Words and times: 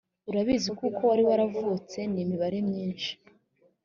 urabizi 0.29 0.69
kuko 0.79 1.01
wari 1.09 1.23
waravutse 1.29 1.99
n 2.13 2.15
imibare 2.23 2.55
y 2.57 2.61
iminsi 2.65 3.09